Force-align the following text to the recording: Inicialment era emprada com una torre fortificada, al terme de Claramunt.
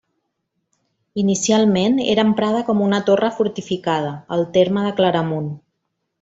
Inicialment 1.23 1.99
era 2.13 2.25
emprada 2.29 2.63
com 2.71 2.81
una 2.87 3.01
torre 3.11 3.29
fortificada, 3.41 4.17
al 4.39 4.45
terme 4.57 4.89
de 4.89 4.95
Claramunt. 5.03 5.55